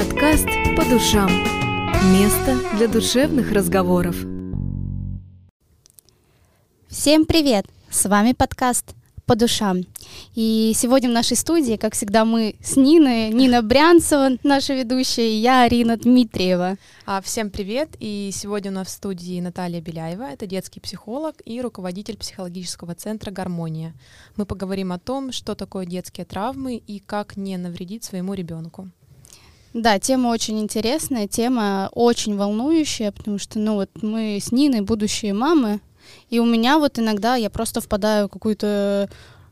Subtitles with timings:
[0.00, 0.46] Подкаст
[0.78, 1.28] «По душам».
[2.10, 4.16] Место для душевных разговоров.
[6.88, 7.66] Всем привет!
[7.90, 8.94] С вами подкаст
[9.26, 9.82] по душам.
[10.34, 13.28] И сегодня в нашей студии, как всегда, мы с Ниной.
[13.28, 16.78] Нина Брянцева, наша ведущая, и я, Арина Дмитриева.
[17.04, 17.90] А, всем привет!
[18.00, 23.30] И сегодня у нас в студии Наталья Беляева, это детский психолог и руководитель психологического центра
[23.30, 23.92] «Гармония».
[24.36, 28.88] Мы поговорим о том, что такое детские травмы и как не навредить своему ребенку.
[29.72, 35.32] Да, тема очень интересная, тема очень волнующая, потому что, ну вот мы с Ниной будущие
[35.32, 35.80] мамы,
[36.28, 39.08] и у меня вот иногда я просто впадаю в какой-то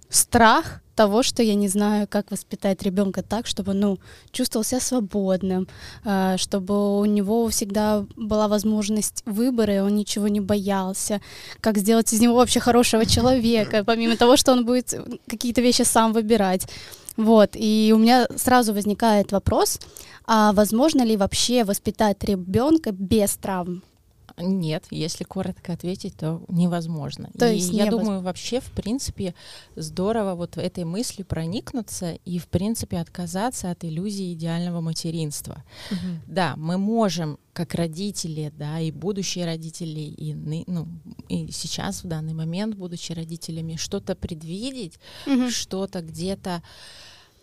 [0.08, 4.00] страх того, что я не знаю, как воспитать ребенка так, чтобы ну,
[4.32, 5.68] чувствовал себя свободным,
[6.04, 11.20] а, чтобы у него всегда была возможность выбора, и он ничего не боялся,
[11.60, 14.92] как сделать из него вообще хорошего человека, помимо того, что он будет
[15.28, 16.66] какие-то вещи сам выбирать.
[17.18, 19.80] Вот, и у меня сразу возникает вопрос,
[20.24, 23.82] а возможно ли вообще воспитать ребенка без травм?
[24.40, 27.30] Нет, если коротко ответить, то невозможно.
[27.38, 29.34] То и есть я невоз- думаю, вообще, в принципе,
[29.76, 35.64] здорово вот этой мыслью проникнуться и, в принципе, отказаться от иллюзии идеального материнства.
[36.26, 40.86] Да, мы можем, как родители, да, и будущие родители, и, ну,
[41.28, 45.50] и сейчас, в данный момент, будучи родителями, что-то предвидеть, Мгм.
[45.50, 46.62] что-то где-то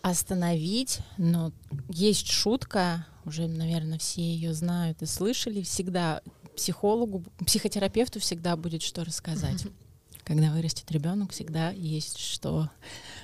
[0.05, 1.51] остановить, но
[1.89, 6.21] есть шутка, уже, наверное, все ее знают и слышали, всегда
[6.55, 9.65] психологу, психотерапевту всегда будет что рассказать.
[10.23, 12.69] Когда вырастет ребенок, всегда есть что,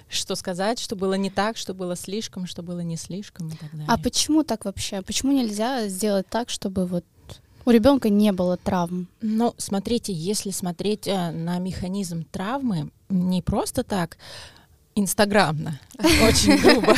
[0.10, 3.72] что сказать, что было не так, что было слишком, что было не слишком и так
[3.72, 3.88] далее.
[3.88, 5.04] А почему так вообще?
[5.04, 7.06] Почему нельзя сделать так, чтобы вот
[7.66, 9.08] у ребенка не было травм?
[9.22, 14.18] Ну, смотрите, если смотреть э, на механизм травмы, не просто так
[14.96, 16.96] инстаграмно, очень грубо,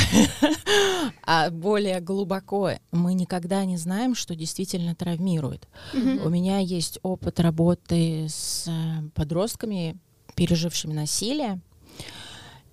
[1.23, 5.67] а более глубоко, мы никогда не знаем, что действительно травмирует.
[5.93, 9.97] У меня есть опыт работы с э, подростками,
[10.35, 11.61] пережившими насилие,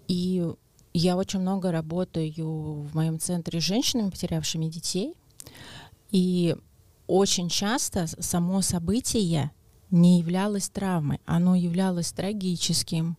[0.08, 0.44] и
[0.92, 5.14] я очень много работаю в моем центре с женщинами, потерявшими детей,
[6.10, 6.56] и
[7.06, 9.50] очень часто само событие
[9.90, 13.16] не являлось травмой, оно являлось трагическим,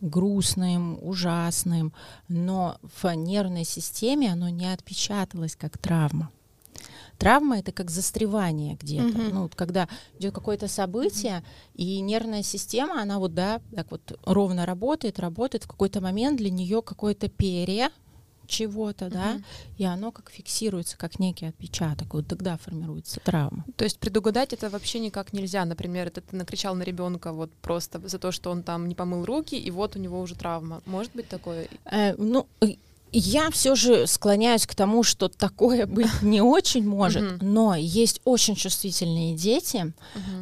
[0.00, 1.92] грустным, ужасным,
[2.28, 6.30] но в нервной системе оно не отпечаталось как травма.
[7.18, 9.18] Травма это как застревание где-то.
[9.18, 9.34] Мгм.
[9.34, 14.66] Ну, вот когда идет какое-то событие, и нервная система, она вот, да, так вот ровно
[14.66, 17.90] работает, работает, в какой-то момент для нее какое-то перья
[18.46, 19.44] чего-то, да, Мгм.
[19.78, 22.14] и оно как фиксируется, как некий отпечаток.
[22.14, 23.64] Вот тогда формируется травма.
[23.76, 25.64] То есть предугадать это вообще никак нельзя.
[25.64, 29.24] Например, это ты накричал на ребенка вот просто за то, что он там не помыл
[29.24, 30.82] руки, и вот у него уже травма.
[30.86, 31.68] Может быть такое?
[31.84, 32.46] Э, ну,
[33.16, 38.56] я все же склоняюсь к тому, что такое быть не очень может, но есть очень
[38.56, 39.92] чувствительные дети.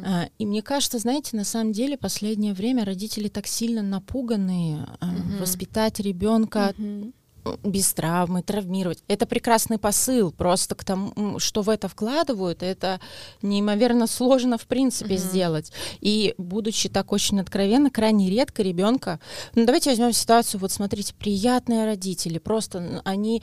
[0.05, 5.05] Э, И мне кажется, знаете, на самом деле последнее время родители так сильно напуганы э,
[5.39, 6.73] воспитать ребенка.
[7.63, 9.03] Без травмы, травмировать.
[9.07, 12.99] Это прекрасный посыл, просто к тому, что в это вкладывают, это
[13.41, 15.23] неимоверно сложно в принципе Мгм.
[15.23, 15.71] сделать.
[16.01, 19.19] И будучи так очень откровенно, крайне редко ребенка.
[19.55, 20.59] Ну давайте возьмем ситуацию.
[20.61, 23.41] Вот смотрите, приятные родители, просто они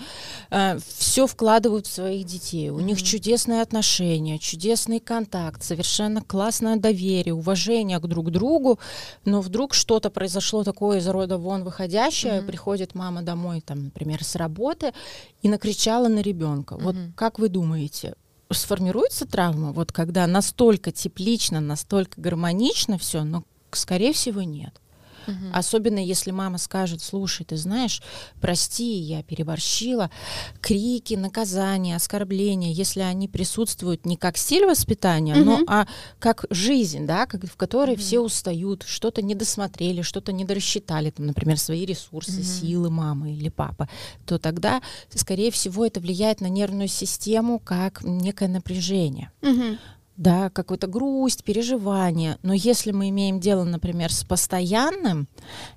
[0.87, 2.71] все вкладывают в своих детей.
[2.71, 3.05] У них Мгм.
[3.05, 8.78] чудесные отношения, чудесный контакт, совершенно классное доверие, уважение к друг другу.
[9.25, 12.47] Но вдруг что-то произошло такое из рода вон выходящее, Мгм.
[12.47, 14.93] приходит мама домой, там, например, с работы
[15.43, 16.77] и накричала на ребенка.
[16.81, 17.12] Вот Мгм.
[17.15, 18.15] как вы думаете,
[18.51, 24.81] сформируется травма, вот когда настолько теплично, настолько гармонично все, но, скорее всего, нет.
[25.27, 25.53] Мгм.
[25.55, 28.03] Особенно если мама скажет, слушай, ты знаешь,
[28.41, 30.11] прости, я переборщила.
[30.61, 35.65] Крики, наказания, оскорбления, если они присутствуют не как стиль воспитания, но Мгм.
[35.67, 35.87] а
[36.19, 38.01] как жизнь, да, как, в которой Мгм.
[38.01, 42.45] все устают, что-то не досмотрели, что-то не дорассчитали, там, например, свои ресурсы, Мгм.
[42.45, 43.89] силы мамы или папы,
[44.27, 44.81] то тогда,
[45.15, 49.78] скорее всего, это влияет на нервную систему как некое напряжение Мгм.
[50.21, 52.37] Да, какую-то грусть, переживание.
[52.43, 55.27] Но если мы имеем дело, например, с постоянным,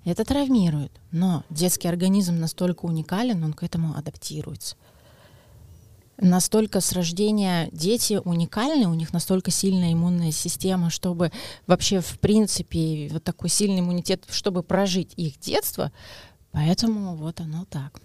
[0.03, 0.91] это травмирует.
[1.11, 4.75] Но детский организм настолько уникален, он к этому адаптируется.
[6.17, 11.31] Настолько с рождения дети уникальны, у них настолько сильная иммунная система, чтобы
[11.65, 15.93] вообще, в принципе, вот такой сильный иммунитет, чтобы прожить их детство,
[16.51, 18.02] поэтому вот оно так.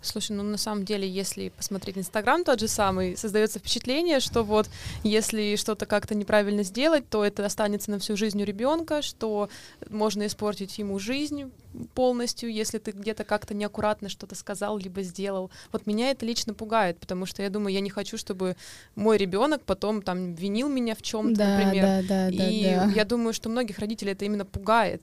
[0.00, 4.68] Слушай, ну на самом деле, если посмотреть Инстаграм тот же самый, создается впечатление, что вот
[5.02, 9.48] если что-то как-то неправильно сделать, то это останется на всю жизнь у ребенка, что
[9.90, 11.50] можно испортить ему жизнь
[11.94, 15.50] полностью, если ты где-то как-то неаккуратно что-то сказал либо сделал.
[15.72, 18.56] Вот меня это лично пугает, потому что я думаю, я не хочу, чтобы
[18.94, 21.82] мой ребенок потом там винил меня в чем-то, Да, например.
[21.84, 22.90] да, да, да, И да.
[22.94, 25.02] я думаю, что многих родителей это именно пугает.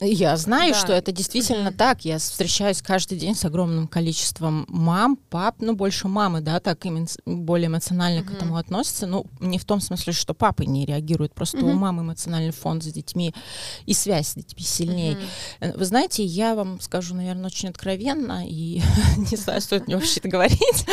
[0.00, 0.78] Я знаю, Да.
[0.78, 2.04] что это действительно так.
[2.04, 7.06] Я встречаюсь каждый день с огромным количеством мам, пап, ну, больше мамы, да, так именно
[7.24, 8.34] более эмоционально к Мгм.
[8.36, 9.06] этому относятся.
[9.06, 11.78] Ну, не в том смысле, что папы не реагируют, просто у Мгм.
[11.78, 13.34] мамы эмоциональный фонд с детьми
[13.86, 15.16] и связь с детьми сильнее.
[15.60, 18.82] Э, Вы знаете, я вам скажу, наверное, очень откровенно, и
[19.30, 20.86] не знаю, стоит мне вообще это говорить.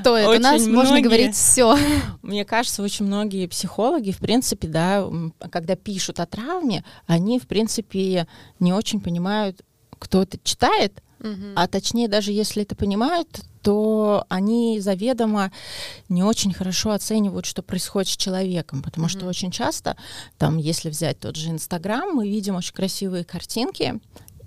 [0.00, 0.28] Стоит.
[0.28, 1.78] У нас можно говорить все.
[2.22, 5.08] Мне кажется, очень многие психологи, в принципе, да,
[5.50, 8.26] когда пишут о травме, они, в принципе,
[8.60, 9.62] не очень понимают,
[9.98, 11.52] кто это читает, Мгм.
[11.54, 13.28] а точнее, даже если это понимают,
[13.62, 15.52] то они заведомо
[16.08, 19.28] не очень хорошо оценивают, что происходит с человеком, потому что Мгм.
[19.28, 19.96] очень часто,
[20.36, 24.00] там, если взять тот же Инстаграм, мы видим очень красивые картинки,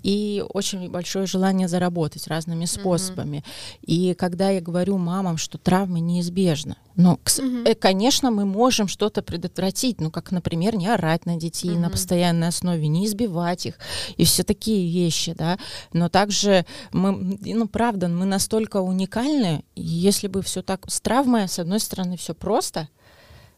[0.06, 3.42] и очень большое желание заработать разными способами.
[3.82, 7.18] И когда я говорю мамам, что травмы неизбежны, ну,
[7.64, 11.90] э, конечно, мы можем что-то предотвратить, ну, как, например, не орать на детей на Мгм.
[11.90, 13.74] постоянной основе, не избивать их,
[14.16, 15.58] и все такие вещи, да.
[15.92, 21.58] Но также мы, ну, правда, мы настолько уникальны, если бы все так с травмой, с
[21.58, 22.88] одной стороны, все просто,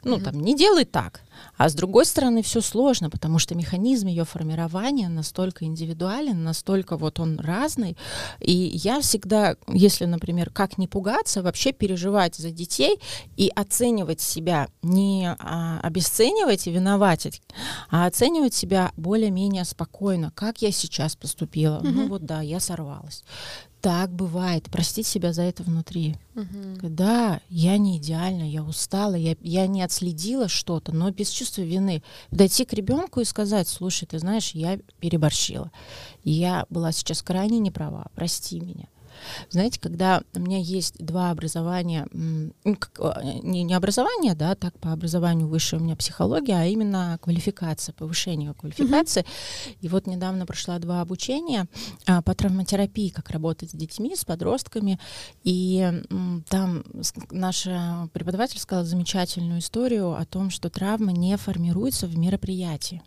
[0.05, 1.23] ну, там, не делай так.
[1.57, 7.21] А с другой стороны, все сложно, потому что механизм ее формирования настолько индивидуален, настолько вот
[7.21, 7.97] он разный.
[8.41, 13.01] И я всегда, если, например, как не пугаться, вообще переживать за детей
[13.37, 17.43] и оценивать себя, не а, обесценивать и виноватить,
[17.91, 20.33] а оценивать себя более-менее спокойно.
[20.35, 21.81] Как я сейчас поступила?
[21.83, 22.09] Ну Мгм.
[22.09, 23.25] вот да, я сорвалась.
[23.81, 24.65] Так бывает.
[24.71, 26.17] Простить себя за это внутри.
[26.35, 26.79] Мгм.
[26.83, 32.03] Да, я не идеальна, я устала, я, я не отследила что-то, но без чувства вины.
[32.31, 35.71] Дойти к ребенку и сказать, слушай, ты знаешь, я переборщила.
[36.25, 38.89] Я была сейчас крайне неправа, прости меня.
[39.51, 44.93] Знаете, когда у меня есть два образования, ну, э, не, не образование, да, так по
[44.93, 49.25] образованию высшая у меня психология, а именно квалификация, повышение квалификации.
[49.81, 51.67] И вот недавно прошла два обучения
[52.07, 54.99] а, по травматерапии, как работать с детьми, с подростками.
[55.45, 55.81] И
[56.11, 56.85] м, там
[57.31, 63.03] наша преподаватель сказала замечательную историю о том, что травма не формируется в мероприятии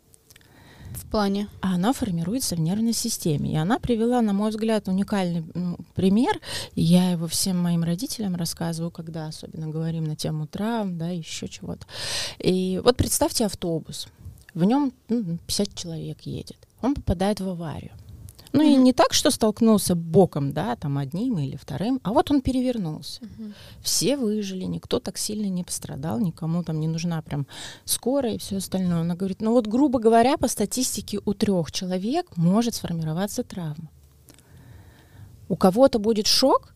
[0.93, 1.47] В плане.
[1.61, 3.51] а она формируется в нервной системе.
[3.51, 5.43] И она привела, на мой взгляд, уникальный
[5.95, 6.39] пример.
[6.75, 11.47] И я его всем моим родителям рассказываю, когда особенно говорим на тему травм, да, еще
[11.47, 11.85] чего-то.
[12.39, 14.07] И вот представьте автобус.
[14.53, 16.57] В нем ну, 50 человек едет.
[16.81, 17.91] Он попадает в аварию.
[18.53, 18.83] Ну и Мгм.
[18.83, 23.21] не так, что столкнулся боком, да, там одним или вторым, а вот он перевернулся.
[23.23, 23.53] Мгм.
[23.81, 27.47] Все выжили, никто так сильно не пострадал, никому там не нужна прям
[27.85, 29.01] скорая и все остальное.
[29.01, 33.89] Она говорит, ну вот, грубо говоря, по статистике у трех человек может сформироваться травма.
[35.47, 36.73] У кого-то будет шок,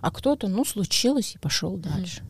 [0.00, 2.22] а кто-то, ну, случилось и пошел дальше.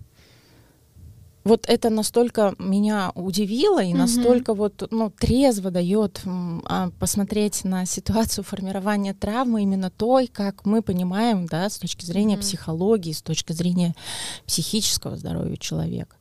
[1.48, 3.98] Вот это настолько меня удивило и Мгм.
[4.00, 10.82] настолько вот, ну, трезво дает а, посмотреть на ситуацию формирования травмы именно той, как мы
[10.82, 12.42] понимаем, да, с точки зрения Мгм.
[12.42, 13.94] психологии, с точки зрения
[14.46, 16.16] психического здоровья человека.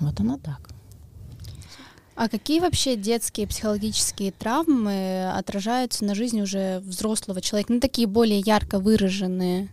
[0.00, 0.70] Вот оно так.
[2.16, 7.72] А какие вообще детские психологические травмы отражаются на жизни уже взрослого человека?
[7.72, 9.68] Ну, такие более ярко выраженные,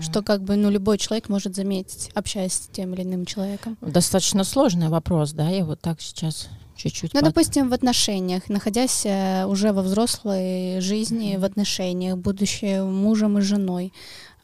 [0.00, 3.76] что как бы, ну, любой человек может заметить, общаясь с тем или иным человеком.
[3.80, 7.12] Достаточно сложный вопрос, да, я вот так сейчас чуть-чуть...
[7.14, 13.38] Ну, под- допустим, в отношениях, находясь э, уже во взрослой жизни, в отношениях, будучи мужем
[13.38, 13.92] и женой,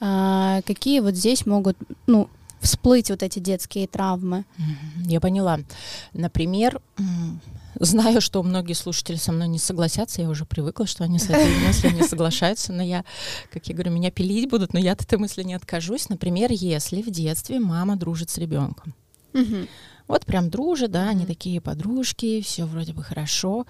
[0.01, 1.77] а, какие вот здесь могут,
[2.07, 2.29] ну,
[2.61, 4.45] всплыть вот эти детские травмы?
[4.59, 5.59] Мгм, Я поняла.
[6.13, 6.81] Например,
[7.81, 11.55] знаю, что многие слушатели со мной не согласятся, я уже привыкла, что они с этой
[11.67, 13.05] мыслью не соглашаются, но я,
[13.53, 16.09] как я говорю, меня пилить будут, но я от этой мысли не откажусь.
[16.09, 18.95] Например, если в детстве мама дружит с ребенком.
[20.07, 23.67] Вот прям дружат, да, они такие подружки, все вроде бы хорошо,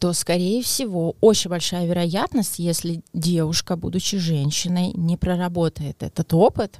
[0.00, 6.76] то, скорее всего, очень большая вероятность, если девушка, будучи женщиной, не проработает этот опыт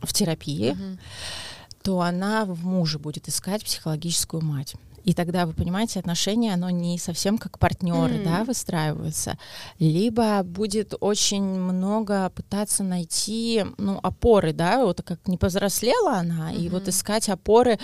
[0.00, 0.98] в терапии, Мгм.
[1.82, 4.74] то она в муже будет искать психологическую мать.
[5.04, 8.24] И тогда, вы понимаете, отношения, оно не совсем как партнеры, Мгм.
[8.24, 9.36] да, выстраиваются.
[9.78, 16.68] Либо будет очень много пытаться найти, ну, опоры, да, вот как не повзрослела она, и
[16.68, 17.78] вот искать опоры,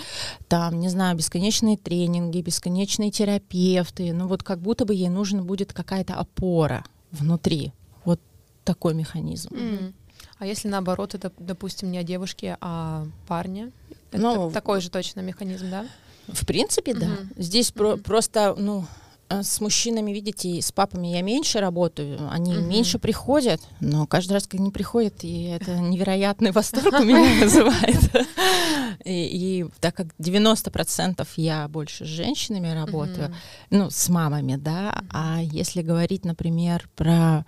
[0.47, 5.73] там, не знаю, бесконечные тренинги, бесконечные терапевты, ну, вот как будто бы ей нужна будет
[5.73, 7.73] какая-то опора внутри.
[8.05, 8.19] Вот
[8.63, 9.49] такой механизм.
[9.53, 9.93] Мгм.
[10.37, 13.71] А если наоборот, это, допустим, не о девушке, а о парне?
[14.11, 15.85] Это Ну, такой же точно механизм, да?
[16.33, 17.07] В принципе, да.
[17.07, 17.29] Мгм.
[17.37, 18.03] Здесь про- Мгм.
[18.03, 18.85] просто, ну,
[19.29, 22.67] э, с мужчинами, видите, и с папами я меньше работаю, они Мгм.
[22.69, 28.27] меньше приходят, но каждый раз, когда они приходят, и это невероятный восторг у меня вызывает.
[29.05, 29.11] И,
[29.61, 33.33] и так как 90% я больше с женщинами работаю,
[33.69, 37.45] ну, с мамами, да, а если говорить, например, про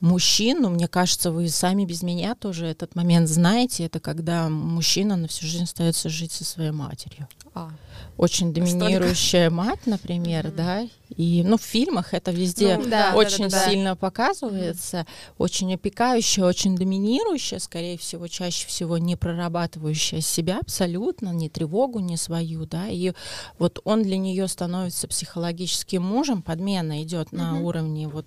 [0.00, 5.16] мужчин, ну, мне кажется, вы сами без меня тоже этот момент знаете, это когда мужчина
[5.16, 7.70] на всю жизнь остается жить со своей матерью А,
[8.16, 10.56] очень доминирующая мать, например, Мгм.
[10.56, 13.70] да, и ну в фильмах это везде Ну, да, очень да-да-да-да.
[13.70, 15.06] сильно показывается,
[15.38, 22.16] очень опекающая, очень доминирующая, скорее всего, чаще всего не прорабатывающая себя абсолютно, ни тревогу, ни
[22.16, 23.12] свою, да, и
[23.60, 27.62] вот он для нее становится психологическим мужем, подмена идет на Мгм.
[27.62, 28.26] уровне вот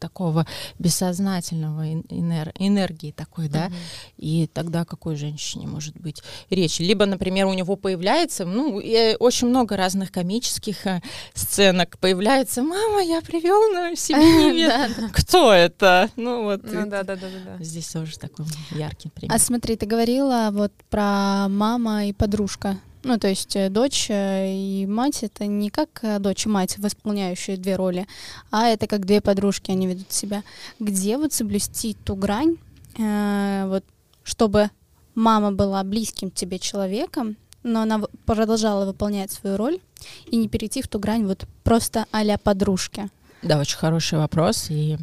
[0.00, 0.46] такого
[0.80, 3.74] бессознательного эн- энер- энергии такой, да, Мгм.
[4.18, 6.78] и тогда какой женщине может быть речь?
[6.80, 11.02] Либо, например, у него появляется, ну, и очень много разных комических э,
[11.34, 12.62] сценок появляется.
[12.62, 15.08] Мама, я привел на себе невесту».
[15.12, 16.10] Кто это?
[16.16, 16.62] Ну вот.
[16.64, 17.64] Ну да, да, да, да.
[17.64, 19.34] Здесь тоже такой яркий пример.
[19.34, 22.78] А смотри, ты говорила вот про мама и подружка.
[23.04, 26.78] Ну, то есть э, дочь э, и мать это не как э, дочь и мать,
[26.78, 28.06] восполняющие две роли,
[28.50, 30.42] а это как две подружки, они ведут себя.
[30.80, 32.56] Где вот соблюсти ту грань,
[32.98, 33.84] э, вот,
[34.22, 34.70] чтобы
[35.14, 39.80] мама была близким тебе человеком, но она продолжала выполнять свою роль
[40.26, 43.08] и не перейти в ту грань вот просто а-ля подружки.
[43.42, 44.96] Да, очень хороший вопрос, и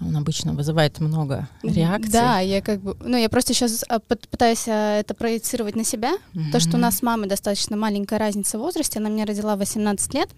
[0.00, 2.12] он обычно вызывает много реакций.
[2.12, 3.84] Да, я как бы, ну я просто сейчас
[4.30, 6.12] пытаюсь а, это проецировать на себя,
[6.52, 9.60] То, что у нас с мамой достаточно маленькая разница в возрасте, она меня родила в
[9.60, 10.30] 18 лет,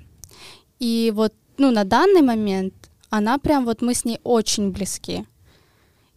[0.78, 2.75] и вот, ну, на данный момент
[3.11, 5.26] она прям вот мы с ней очень близки.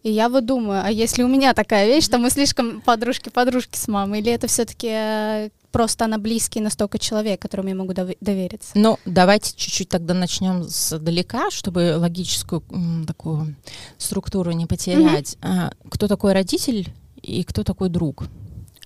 [0.02, 3.86] И я вот думаю, а если у меня такая вещь, что мы слишком подружки-подружки с
[3.86, 8.70] мамой, или это все-таки просто она близкий настолько человек, которому я могу дов- довериться?
[8.74, 13.54] Ну, давайте чуть-чуть тогда начнем с далека, чтобы логическую м, такую
[13.98, 15.36] структуру не потерять.
[15.42, 16.92] А, кто такой родитель
[17.22, 18.24] и кто такой друг?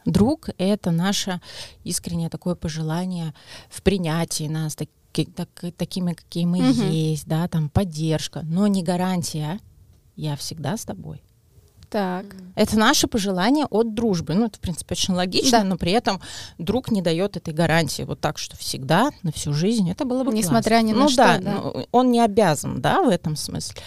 [0.05, 1.41] Друг— это наше
[1.85, 3.33] искреннее такое пожелание
[3.71, 6.91] в принятии нас таки- так- такими, какие мы Мгм.
[6.91, 9.61] есть, да, там поддержка, но не гарантия
[10.17, 11.23] «я всегда с тобой».
[11.91, 12.27] Так.
[12.57, 14.35] Это наше пожелание от дружбы.
[14.35, 15.65] Ну, это, в принципе, очень логично, Да.
[15.65, 16.21] но при этом
[16.59, 19.89] друг не дает этой гарантии вот так, что всегда, на всю жизнь.
[19.89, 20.87] Это было бы Несмотря классно.
[20.89, 21.53] ни на ну, что, да, да.
[21.53, 23.81] ну, он не обязан, да, в этом смысле.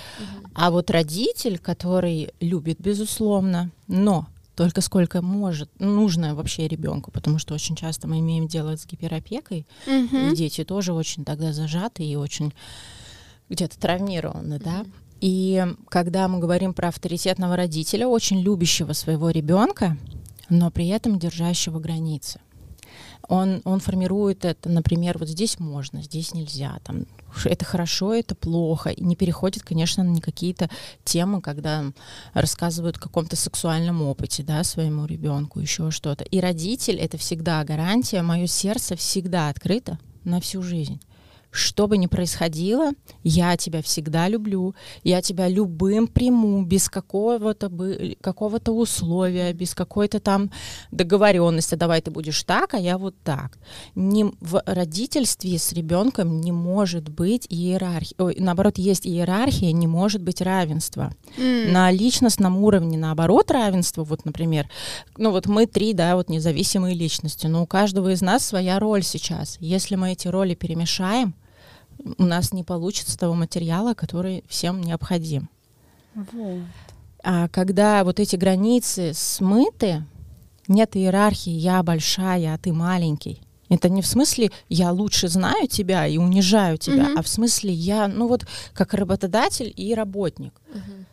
[0.55, 7.53] А вот родитель, который любит, безусловно, но только сколько может, нужно вообще ребенку, потому что
[7.53, 10.31] очень часто мы имеем дело с гиперопекой, Мгм.
[10.31, 12.53] и дети тоже очень тогда зажаты и очень
[13.49, 14.85] где-то травмированы, да.
[15.21, 19.97] И когда мы говорим про авторитетного родителя, очень любящего своего ребенка,
[20.49, 22.39] но при этом держащего границы.
[23.27, 27.05] Он, он формирует это, например, вот здесь можно, здесь нельзя, там,
[27.43, 30.69] это хорошо, это плохо, и не переходит, конечно, на какие-то
[31.03, 31.83] темы, когда
[32.33, 36.23] рассказывают о каком-то сексуальном опыте, да, своему ребенку, еще что-то.
[36.23, 41.01] И родитель— это всегда гарантия, мое сердце всегда открыто на всю жизнь.
[41.57, 42.91] Что бы ни происходило,
[43.23, 50.19] я тебя всегда люблю, я тебя любым приму, без какого-то бы, какого-то условия, без какой-то
[50.19, 50.51] там
[50.91, 51.73] договоренности.
[51.73, 53.57] Давай ты будешь так, а я вот так.
[53.95, 58.15] Не, в родительстве с ребенком не может быть иерархии.
[58.19, 61.11] Ой, наоборот, есть иерархия, не может быть равенства.
[61.37, 61.73] М.
[61.73, 64.69] На личностном уровне, наоборот, равенство, вот, например,
[65.17, 69.01] ну вот мы три, да, вот независимые личности, но у каждого из нас своя роль
[69.01, 69.57] сейчас.
[69.59, 71.33] Если мы эти роли перемешаем,
[72.17, 75.49] у нас не получится того материала, который всем необходим.
[76.15, 76.61] Вот.
[77.23, 80.03] А когда вот эти границы смыты,
[80.67, 83.41] нет иерархии «я большая, а ты маленький».
[83.69, 87.17] Это не в смысле «я лучше знаю тебя и унижаю тебя», Мгм.
[87.17, 90.53] а в смысле «я, ну вот, как работодатель и работник».
[90.73, 91.05] Мгм.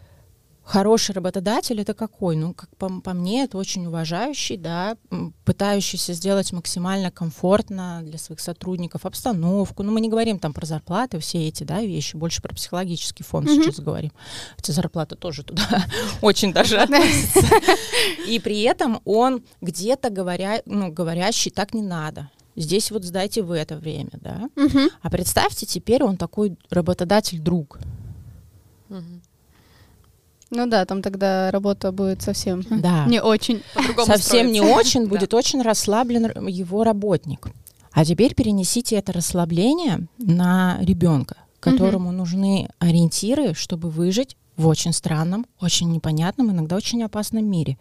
[0.65, 2.37] Хороший работодатель это какой?
[2.37, 4.97] Ну, как по, по мне, это очень уважающий, да,
[5.45, 9.83] пытающийся сделать максимально комфортно для своих сотрудников обстановку.
[9.83, 13.45] Ну, мы не говорим там про зарплаты, все эти, да, вещи, больше про психологический фон
[13.45, 13.63] Мгм.
[13.63, 14.13] сейчас говорим.
[14.57, 15.63] Хотя зарплата тоже туда
[16.23, 17.41] очень даже относится.
[18.27, 22.31] И при этом он где-то говоря, ну, говорящий, так не надо.
[22.57, 24.49] Здесь вот сдайте в это время, да.
[24.57, 24.89] Мгм.
[25.03, 27.79] А представьте, теперь он такой работодатель-друг.
[28.89, 29.21] Мгм.
[30.51, 33.07] Ну да, там тогда работа будет совсем Да.
[33.07, 33.63] не очень.
[34.05, 35.09] Совсем не очень, Да.
[35.09, 37.49] будет очень расслаблен его работник.
[37.93, 45.47] А теперь перенесите это расслабление на ребенка, которому нужны ориентиры, чтобы выжить в очень странном,
[45.61, 47.79] очень непонятном, иногда очень опасном мире.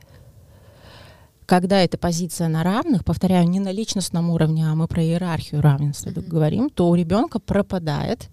[1.46, 6.10] Когда эта позиция на равных, повторяю, не на личностном уровне, а мы про иерархию равенства
[6.10, 6.28] mm-hmm.
[6.28, 8.30] говорим, то у ребенка пропадает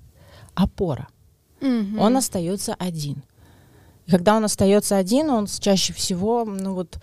[0.55, 1.09] опора.
[1.61, 1.99] Mm-hmm.
[1.99, 3.25] Он остается один.
[4.11, 6.99] И когда он остается один, он чаще всего, ну вот,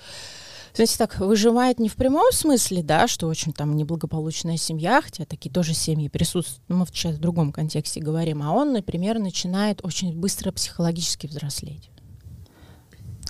[0.73, 5.49] знаете, так выживает не в прямом смысле, да, что очень там неблагополучная семья, хотя такие
[5.49, 10.51] тоже семьи присутствуют, мы сейчас в другом контексте говорим, а он, например, начинает очень быстро
[10.51, 11.89] психологически взрослеть.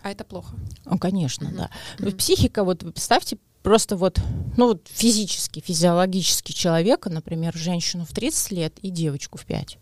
[0.01, 0.55] А это плохо?
[0.85, 1.51] Ну, конечно,
[1.99, 2.11] да.
[2.13, 4.19] Психика, вот представьте, просто вот,
[4.57, 9.77] ну вот физически, физиологически человека, например, женщину в 30 лет и девочку в 5.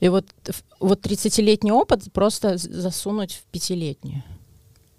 [0.00, 0.26] И вот,
[0.80, 4.22] вот 30-летний опыт просто засунуть в пятилетнюю.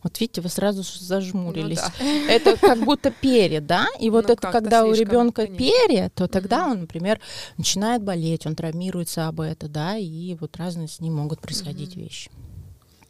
[0.04, 1.82] Вот видите, вы сразу зажмурились.
[2.00, 2.06] Ну, да.
[2.34, 3.86] Это как будто перья, да?
[4.00, 6.72] И вот ну, это когда у ребенка перья, то тогда mm-hmm.
[6.72, 7.20] он, например,
[7.58, 12.04] начинает болеть, он травмируется об это, да, и вот разные с ним могут происходить mm-hmm.
[12.04, 12.32] вещи.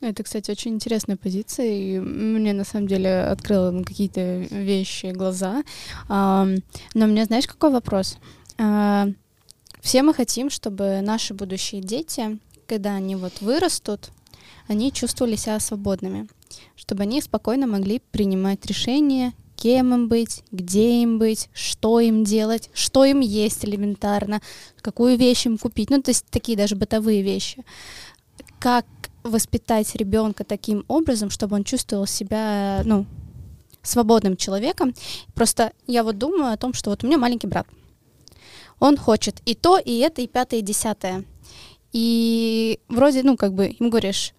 [0.02, 5.64] Это, кстати, очень интересная позиция, и мне на самом деле открыла на какие-то вещи глаза.
[6.10, 6.56] Но
[6.96, 8.18] у меня, знаешь, какой вопрос?
[9.82, 14.12] Все мы хотим, чтобы наши будущие дети, когда они вот вырастут,
[14.68, 16.30] они чувствовали себя свободными
[16.76, 22.70] чтобы они спокойно могли принимать решения, кем им быть, где им быть, что им делать,
[22.74, 24.42] что им есть элементарно,
[24.82, 27.64] какую вещь им купить, ну, то есть такие даже бытовые вещи.
[28.60, 28.86] Как
[29.24, 33.06] воспитать ребенка таким образом, чтобы он чувствовал себя, ну,
[33.84, 34.94] свободным человеком.
[35.34, 37.68] Просто я вот думаю о том, что вот у меня маленький брат.
[38.82, 41.24] Он хочет и то, и это, и пятое, и десятое.
[41.94, 44.34] И вроде, ну, как бы, ему говоришь,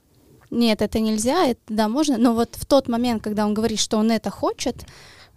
[0.51, 3.99] нет, это нельзя, это, да, можно, но вот в тот момент, когда он говорит, что
[3.99, 4.85] он это хочет,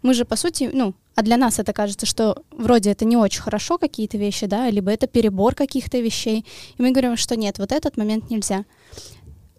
[0.01, 3.41] мы же, по сути, ну, а для нас это кажется, что вроде это не очень
[3.41, 6.45] хорошо какие-то вещи, да, либо это перебор каких-то вещей,
[6.77, 8.65] и мы говорим, что нет, вот этот момент нельзя.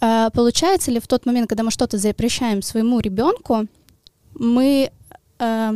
[0.00, 3.66] А, получается ли в тот момент, когда мы что-то запрещаем своему ребенку,
[4.34, 4.90] мы
[5.38, 5.74] а,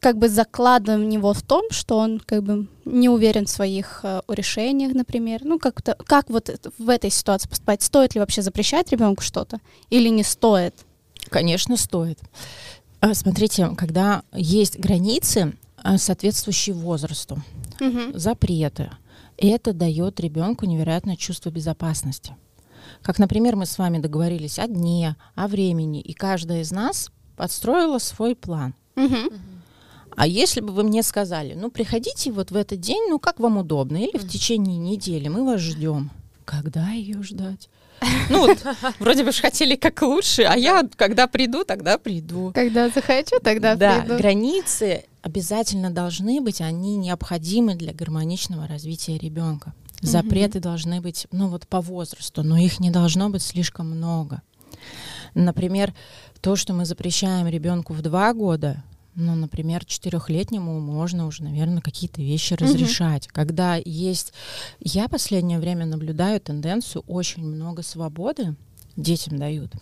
[0.00, 4.00] как бы закладываем в него в том, что он как бы не уверен в своих
[4.02, 5.40] э, решениях, например.
[5.44, 7.82] Ну, как-то, как вот в этой ситуации поступать?
[7.82, 9.58] Стоит ли вообще запрещать ребенку что-то
[9.90, 10.74] или не стоит?
[11.30, 12.18] Конечно, стоит.
[13.00, 17.42] А, смотрите, когда есть границы, а, соответствующие возрасту,
[17.80, 18.16] угу.
[18.16, 18.90] запреты,
[19.36, 22.36] это дает ребенку невероятное чувство безопасности.
[23.02, 27.98] Как, например, мы с вами договорились о дне, о времени, и каждая из нас подстроила
[27.98, 28.74] свой план.
[28.96, 29.32] Угу.
[30.18, 33.58] А если бы вы мне сказали, ну, приходите вот в этот день, ну, как вам
[33.58, 36.10] удобно, или в течение недели, мы вас ждем.
[36.44, 37.68] Когда ее ждать?
[38.30, 38.58] Ну, вот,
[38.98, 42.52] вроде бы же хотели как лучше, а я, когда приду, тогда приду.
[42.52, 44.08] Когда захочу, тогда да, приду.
[44.08, 49.72] Да, границы обязательно должны быть, они необходимы для гармоничного развития ребенка.
[50.00, 50.64] Запреты угу.
[50.64, 54.42] должны быть, ну, вот по возрасту, но их не должно быть слишком много.
[55.34, 55.94] Например,
[56.40, 58.82] то, что мы запрещаем ребенку в два года,
[59.18, 63.26] ну, например, четырехлетнему можно уже, наверное, какие-то вещи разрешать.
[63.26, 63.32] Mm-hmm.
[63.32, 64.32] Когда есть...
[64.78, 68.54] Я последнее время наблюдаю тенденцию, очень много свободы
[68.96, 69.72] детям дают.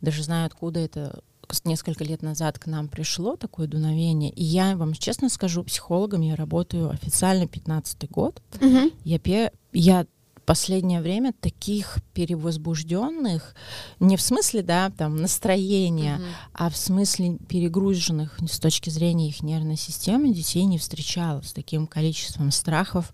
[0.00, 1.22] Даже знаю, откуда это
[1.64, 4.30] несколько лет назад к нам пришло такое дуновение.
[4.30, 8.40] И я вам честно скажу, психологом я работаю официально 15 год.
[8.52, 8.92] Mm-hmm.
[9.04, 10.06] Я, я
[10.44, 13.54] последнее время таких перевозбужденных,
[14.00, 16.32] не в смысле, да, там, настроения, mm-hmm.
[16.54, 21.86] а в смысле перегруженных с точки зрения их нервной системы детей не встречала с таким
[21.86, 23.12] количеством страхов,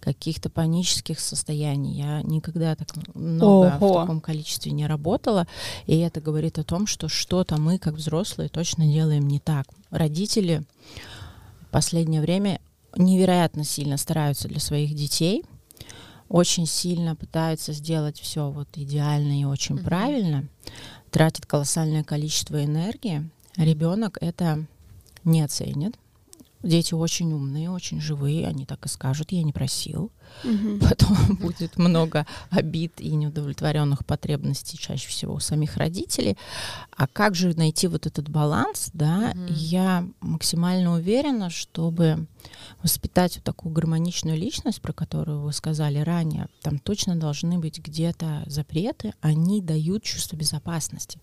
[0.00, 1.98] каких-то панических состояний.
[1.98, 3.92] Я никогда так много Ого.
[3.92, 5.46] в таком количестве не работала,
[5.86, 9.66] и это говорит о том, что что-то мы, как взрослые, точно делаем не так.
[9.90, 10.64] Родители
[11.60, 12.60] в последнее время
[12.96, 15.44] невероятно сильно стараются для своих детей—
[16.30, 19.84] очень сильно пытаются сделать все вот идеально и очень mm-hmm.
[19.84, 20.44] правильно,
[21.10, 24.64] тратят колоссальное количество энергии, ребенок это
[25.24, 25.96] не оценит.
[26.62, 30.12] Дети очень умные, очень живые, они так и скажут, я не просил.
[30.44, 30.78] Угу.
[30.88, 36.36] Потом будет много обид и неудовлетворенных потребностей чаще всего у самих родителей.
[36.94, 39.32] А как же найти вот этот баланс, да?
[39.34, 39.52] Угу.
[39.54, 42.26] Я максимально уверена, чтобы
[42.82, 48.42] воспитать вот такую гармоничную личность, про которую вы сказали ранее, там точно должны быть где-то
[48.46, 51.20] запреты, они дают чувство безопасности.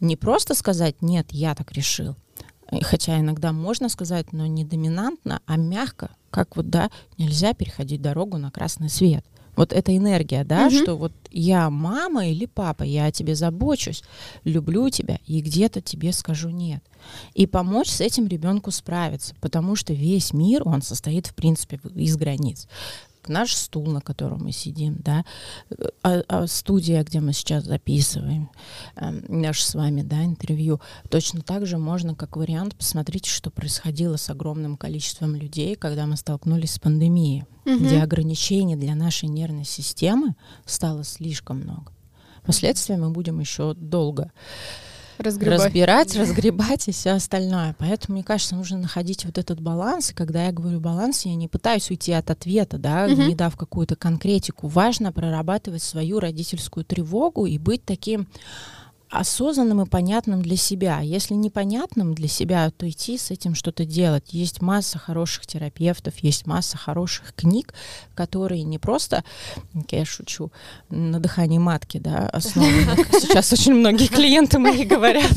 [0.00, 2.16] Не просто сказать «нет, я так решил»,
[2.82, 8.38] хотя иногда можно сказать, но не доминантно, а мягко, как вот, да, нельзя переходить дорогу
[8.38, 9.24] на красный свет.
[9.56, 10.74] Вот эта энергия, да, угу.
[10.74, 14.02] что вот я мама или папа, я о тебе забочусь,
[14.44, 16.82] люблю тебя и где-то тебе скажу нет.
[17.34, 22.16] И помочь с этим ребенку справиться, потому что весь мир, он состоит, в принципе, из
[22.16, 22.68] границ.
[23.28, 25.24] Наш стул, на котором мы сидим, да,
[26.02, 28.50] а, а студия, где мы сейчас записываем
[28.96, 34.16] э, наш с вами, да, интервью, точно так же можно, как вариант, посмотреть, что происходило
[34.16, 37.78] с огромным количеством людей, когда мы столкнулись с пандемией, угу.
[37.78, 41.92] где ограничений для нашей нервной системы стало слишком много.
[42.44, 44.32] Последствия мы будем еще долго
[45.20, 45.60] Разгребать.
[45.60, 47.74] разбирать, разгребать и все остальное.
[47.78, 50.10] Поэтому, мне кажется, нужно находить вот этот баланс.
[50.10, 53.22] И когда я говорю баланс, я не пытаюсь уйти от ответа, да, угу.
[53.22, 54.68] не дав какую-то конкретику.
[54.68, 58.28] Важно прорабатывать свою родительскую тревогу и быть таким
[59.10, 61.00] осознанным и понятным для себя.
[61.00, 64.32] Если непонятным для себя, то идти с этим что-то делать.
[64.32, 67.74] Есть масса хороших терапевтов, есть масса хороших книг,
[68.14, 69.24] которые не просто,
[69.90, 70.52] я шучу,
[70.90, 73.04] на дыхании матки, да, основаны.
[73.12, 75.32] Сейчас очень многие клиенты мои говорят.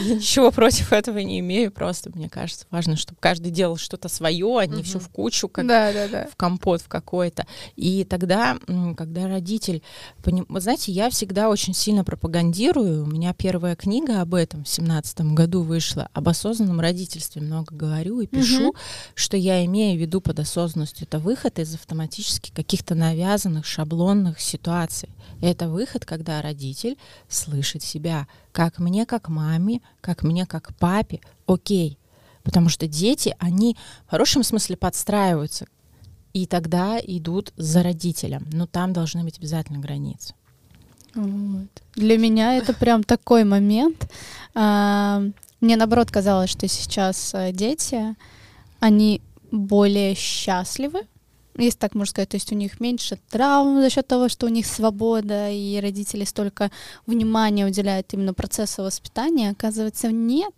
[0.00, 4.58] Я ничего против этого не имею, просто мне кажется важно, чтобы каждый делал что-то свое,
[4.58, 7.46] а не все в кучу, как в компот в какой-то.
[7.76, 8.56] И тогда,
[8.96, 9.82] когда родитель,
[10.24, 15.62] вы знаете, я всегда очень сильно пропагандирую, меня первая книга об этом в семнадцатом году
[15.62, 16.08] вышла.
[16.12, 18.76] Об осознанном родительстве много говорю и пишу, угу.
[19.16, 21.04] что я имею в виду под осознанностью.
[21.04, 25.08] Это выход из автоматически каких-то навязанных, шаблонных ситуаций.
[25.40, 26.96] Это выход, когда родитель
[27.28, 31.98] слышит себя, как мне, как маме, как мне, как папе, окей.
[32.44, 33.76] Потому что дети, они
[34.06, 35.66] в хорошем смысле подстраиваются,
[36.32, 38.46] и тогда идут за родителем.
[38.52, 40.34] Но там должны быть обязательно границы.
[41.14, 41.68] Вот.
[41.94, 44.10] Для меня это прям такой момент.
[44.54, 45.22] А,
[45.60, 48.14] мне наоборот казалось, что сейчас э, дети,
[48.80, 51.00] они более счастливы,
[51.56, 54.48] если так можно сказать, то есть у них меньше травм за счет того, что у
[54.48, 56.70] них свобода, и родители столько
[57.06, 60.54] внимания уделяют именно процессу воспитания, оказывается, нет.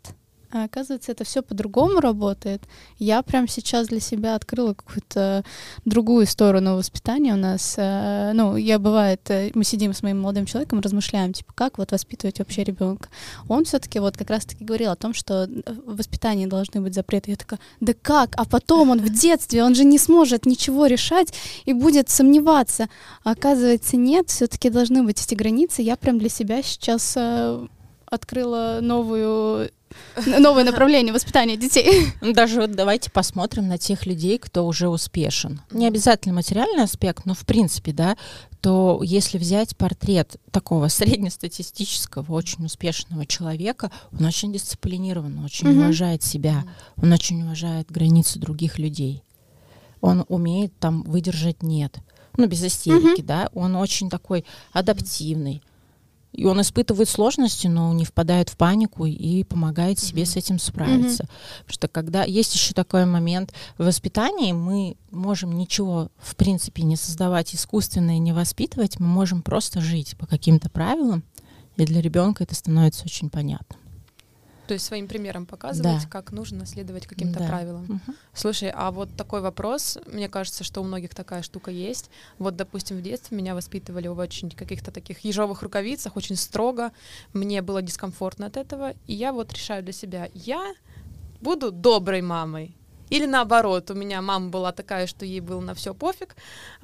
[0.53, 2.63] А оказывается, это все по-другому работает.
[2.99, 5.45] Я прям сейчас для себя открыла какую-то
[5.85, 7.75] другую сторону воспитания у нас.
[7.77, 11.93] Э, ну, я бывает, э, мы сидим с моим молодым человеком, размышляем, типа, как вот
[11.93, 13.11] воспитывать вообще ребенка.
[13.49, 15.49] Он все-таки вот как раз-таки говорил о том, что
[15.87, 17.31] в воспитании должны быть запреты.
[17.31, 18.35] Я такая, да как?
[18.37, 21.33] А потом он в детстве, он же не сможет ничего решать
[21.65, 22.89] и будет сомневаться.
[23.23, 25.83] А оказывается, нет, все-таки должны быть эти границы.
[25.83, 27.67] Я прям для себя сейчас э,
[28.11, 29.71] открыла новую
[30.25, 32.07] новое направление воспитания детей.
[32.21, 35.61] Ну, даже вот давайте посмотрим на тех людей, кто уже успешен.
[35.73, 38.17] Не обязательно материальный аспект, но в принципе, да,
[38.61, 45.79] то если взять портрет такого среднестатистического, очень успешного человека, он очень дисциплинирован, очень mm-hmm.
[45.79, 46.65] уважает себя,
[46.97, 49.25] он очень уважает границы других людей.
[50.01, 51.99] Он умеет там выдержать нет.
[52.37, 53.25] Ну, без истерики, mm-hmm.
[53.25, 53.51] да.
[53.55, 55.63] Он очень такой адаптивный
[56.33, 60.27] и он испытывает сложности, но не впадает в панику и помогает себе mm-hmm.
[60.27, 61.25] с этим справиться.
[61.25, 61.59] Mm-hmm.
[61.61, 66.97] Потому что когда есть еще такой момент в воспитании, мы можем ничего в принципе не
[66.97, 71.25] создавать искусственно и не воспитывать, мы можем просто жить по каким-то правилам,
[71.77, 73.77] и для ребенка это становится очень понятно.
[74.71, 76.09] То есть своим примером показывать, да.
[76.09, 77.49] как нужно следовать каким-то да.
[77.49, 77.85] правилам.
[77.87, 78.17] Угу.
[78.35, 82.09] Слушай, а вот такой вопрос, мне кажется, что у многих такая штука есть.
[82.39, 86.93] Вот, допустим, в детстве меня воспитывали в очень каких-то таких ежовых рукавицах, очень строго.
[87.33, 90.73] Мне было дискомфортно от этого, и я вот решаю для себя, я
[91.41, 92.77] буду доброй мамой.
[93.11, 96.37] Или наоборот, у меня мама была такая, что ей было на все пофиг.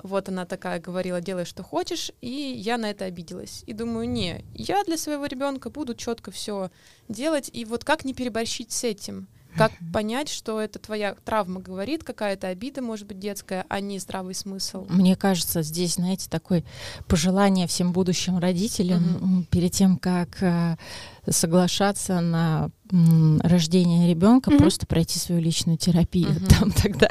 [0.03, 3.63] Вот она такая говорила, делай, что хочешь, и я на это обиделась.
[3.67, 6.71] И думаю, не, я для своего ребенка буду четко все
[7.09, 9.29] делать, и вот как не переборщить с этим?
[9.57, 14.35] Как понять, что это твоя травма говорит, какая-то обида, может быть, детская, а не здравый
[14.35, 14.87] смысл?
[14.89, 16.63] Мне кажется, здесь, знаете, такое
[17.09, 19.45] пожелание всем будущим родителям угу.
[19.51, 20.77] перед тем, как э,
[21.31, 22.71] соглашаться на
[23.41, 24.59] рождения ребенка, mm-hmm.
[24.59, 26.29] просто пройти свою личную терапию.
[26.29, 26.59] Mm-hmm.
[26.59, 27.09] Там тогда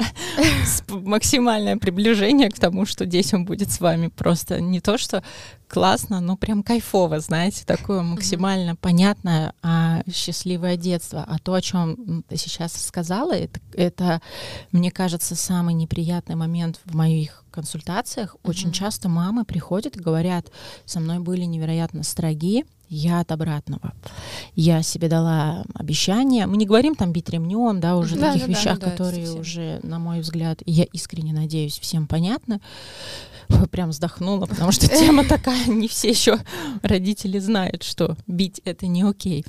[0.88, 4.08] максимальное приближение к тому, что детям будет с вами.
[4.08, 5.22] Просто не то, что
[5.68, 8.78] классно, но прям кайфово, знаете, такое максимально mm-hmm.
[8.80, 11.24] понятное, а, счастливое детство.
[11.28, 14.22] А то, о чем ты сейчас сказала, это, это,
[14.72, 18.34] мне кажется, самый неприятный момент в моих консультациях.
[18.34, 18.50] Mm-hmm.
[18.50, 20.50] Очень часто мамы приходят и говорят,
[20.86, 23.92] со мной были невероятно строги, я от обратного.
[24.54, 26.46] Я себе дала обещание.
[26.46, 29.32] Мы не говорим там бить ремнем, да, уже да, таких да, вещах, да, которые да,
[29.34, 32.60] уже, на мой взгляд, я искренне надеюсь, всем понятны.
[33.70, 36.38] Прям вздохнула, потому что тема такая, не все еще
[36.82, 39.44] родители знают, что бить это не окей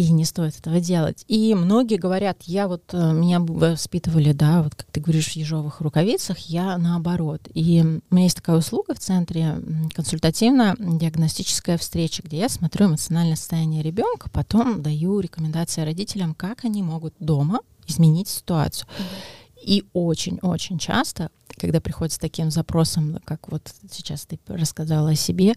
[0.00, 1.26] и не стоит этого делать.
[1.28, 5.82] И многие говорят, я вот, э, меня воспитывали, да, вот как ты говоришь, в ежовых
[5.82, 7.42] рукавицах, я наоборот.
[7.52, 9.60] И у меня есть такая услуга в центре,
[9.94, 17.12] консультативно-диагностическая встреча, где я смотрю эмоциональное состояние ребенка, потом даю рекомендации родителям, как они могут
[17.20, 18.88] дома изменить ситуацию.
[19.62, 25.54] И очень-очень часто когда приходят с таким запросом, как вот сейчас ты рассказала о себе,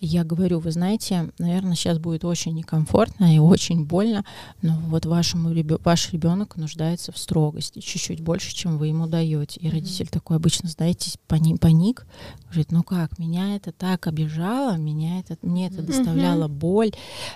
[0.00, 4.24] я говорю, вы знаете, наверное, сейчас будет очень некомфортно и очень больно,
[4.62, 5.54] но вот вашему
[5.84, 9.60] ваш ребенок нуждается в строгости чуть-чуть больше, чем вы ему даете.
[9.60, 12.06] И родитель такой обычно, знаете, пани- паник,
[12.46, 16.92] говорит, ну как, меня это так обижало, меня это, мне это доставляло боль,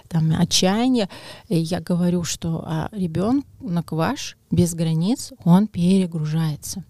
[0.08, 1.08] там, отчаяние.
[1.48, 6.84] И я говорю, что а ребенок ваш без границ, он перегружается.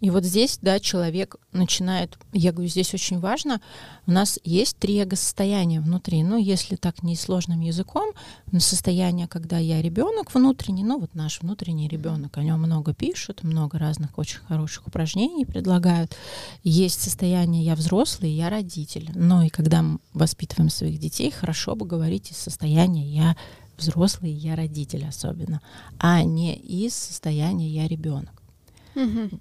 [0.00, 3.60] И вот здесь, да, человек начинает, я говорю, здесь очень важно,
[4.06, 6.22] у нас есть три эго-состояния внутри.
[6.22, 8.12] Ну, если так не сложным языком,
[8.58, 13.78] состояние, когда я ребенок внутренний, ну, вот наш внутренний ребенок, о нем много пишут, много
[13.78, 16.14] разных очень хороших упражнений предлагают.
[16.62, 19.10] Есть состояние я взрослый, я родитель.
[19.14, 23.36] Но и когда мы воспитываем своих детей, хорошо бы говорить из состояния я
[23.78, 25.60] взрослый, я родитель особенно,
[25.98, 28.42] а не из состояния я ребенок.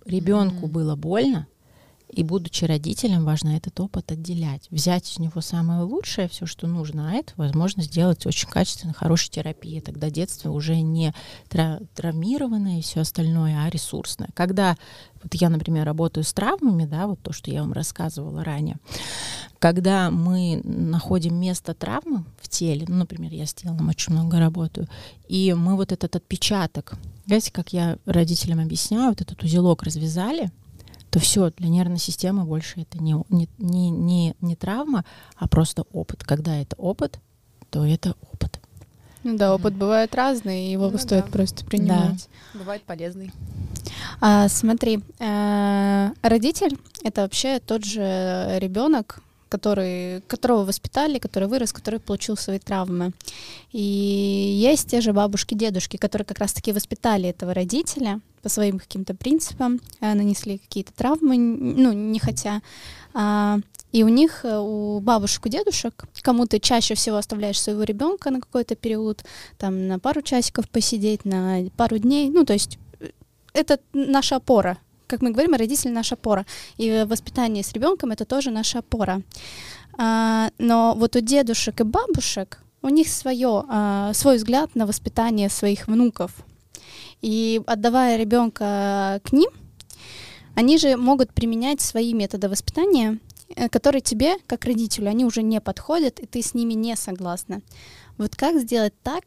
[0.06, 1.48] Ребенку было больно,
[2.16, 7.10] и будучи родителем, важно этот опыт отделять, взять из него самое лучшее, все, что нужно,
[7.10, 9.82] а это возможно сделать очень качественно, хорошей терапией.
[9.82, 11.14] Тогда детство уже не
[11.50, 14.30] тра- травмированное и все остальное, а ресурсное.
[14.34, 14.78] Когда
[15.22, 18.78] вот я, например, работаю с травмами, да, вот то, что я вам рассказывала ранее,
[19.60, 24.88] когда мы находим место травмы в теле, ну, например, я с телом очень много работаю,
[25.28, 26.94] и мы вот этот отпечаток,
[27.26, 30.50] знаете, как я родителям объясняю, вот этот узелок развязали,
[31.16, 35.06] то все, для нервной системы больше это не, не, не, не, не травма,
[35.38, 36.26] а просто опыт.
[36.26, 37.22] Когда это опыт,
[37.70, 38.60] то это опыт.
[39.24, 41.32] Ну да, опыт бывает разный, и его Ну стоит да.
[41.32, 42.28] просто принимать.
[42.54, 43.32] Бывает полезный.
[44.20, 52.02] А, смотри, э, родитель это вообще тот же ребенок, который, которого воспитали, который вырос, который
[52.02, 53.14] получил свои травмы.
[53.72, 59.16] И есть те же бабушки, дедушки, которые как раз-таки воспитали этого родителя по своим каким-то
[59.16, 62.62] принципам, э, нанесли какие-то травмы, ну, не хотя.
[63.16, 63.58] А,
[63.92, 68.30] и у них, э, у бабушек, у дедушек, кому ты чаще всего оставляешь своего ребенка
[68.30, 69.26] на какой-то период,
[69.58, 73.08] там на пару часиков посидеть, на пару дней, ну, то есть э,
[73.54, 74.78] это наша опора.
[75.08, 76.46] Как мы говорим, родители наша опора.
[76.78, 79.24] И воспитание с ребенком это тоже наша опора.
[79.98, 85.50] А, но вот у дедушек и бабушек у них свое, а, свой взгляд на воспитание
[85.50, 86.46] своих внуков.
[87.22, 89.50] И отдавая ребенка к ним,
[90.56, 93.20] они же могут применять свои методы воспитания,
[93.56, 97.62] э, которые тебе, как родителю, они уже не подходят, и ты с ними не согласна.
[98.18, 99.26] Вот как сделать так,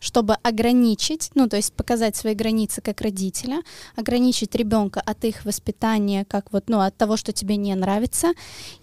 [0.00, 3.62] чтобы ограничить, ну, то есть показать свои границы как родителя,
[3.94, 8.32] ограничить ребенка от их воспитания, как вот, ну, от того, что тебе не нравится,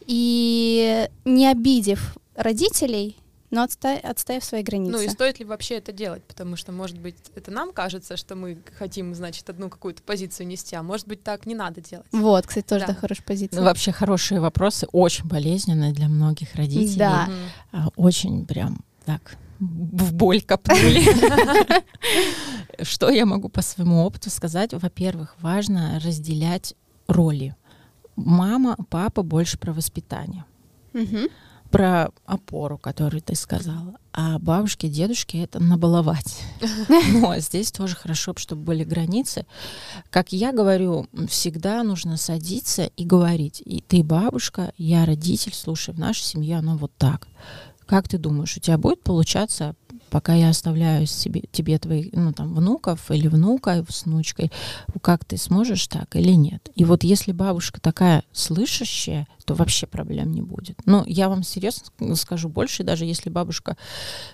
[0.05, 3.17] и не обидев родителей,
[3.53, 4.91] но отста- отстояв свои границы.
[4.97, 6.23] Ну и стоит ли вообще это делать?
[6.23, 10.75] Потому что, может быть, это нам кажется, что мы хотим, значит, одну какую-то позицию нести,
[10.75, 12.07] а может быть, так не надо делать.
[12.11, 12.93] Вот, кстати, тоже Да.
[12.93, 12.99] да.
[12.99, 13.59] хорошая позиция.
[13.59, 16.97] Ну, вообще хорошие вопросы, очень болезненные для многих родителей.
[16.97, 17.29] Да.
[17.71, 21.03] А, Очень прям так в боль копнули.
[22.81, 24.73] Что я могу по своему опыту сказать?
[24.73, 26.73] Во-первых, важно разделять
[27.07, 27.55] роли.
[28.15, 30.43] Мама, папа больше про воспитание.
[31.73, 33.95] Про опору, которую ты сказала.
[34.13, 36.39] А бабушки, дедушки— это набаловать.
[37.13, 39.47] Но здесь тоже хорошо, чтобы были границы.
[40.11, 43.63] Как я говорю, всегда нужно садиться и говорить.
[43.65, 47.27] И ты бабушка, я родитель, слушай, в нашей семье оно вот так.
[47.87, 49.75] Как ты думаешь, у тебя будет получаться,
[50.11, 54.51] пока я оставляю себе, тебе твоих, ну, там, внуков или внука с внучкой,
[55.01, 56.69] как ты сможешь так или нет?
[56.75, 60.77] И вот если бабушка такая слышащая, то вообще проблем не будет.
[60.85, 63.77] Ну, я вам серьезно ск- скажу больше, даже если бабушка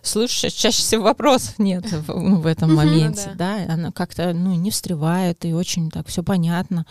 [0.02, 2.78] слышащая, чаще всего вопросов нет в, ну, в этом Мгм.
[2.78, 6.86] моменте, Ну да, она как-то, ну, не встревает, и очень так все понятно,